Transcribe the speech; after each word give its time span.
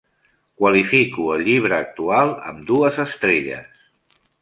qualifico 0.61 1.27
el 1.35 1.45
llibre 1.49 1.79
actual 1.83 2.35
amb 2.53 2.67
dues 2.73 3.01
estrelles 3.09 3.89